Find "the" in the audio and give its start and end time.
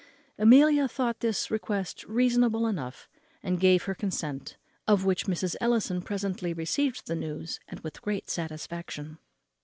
7.05-7.13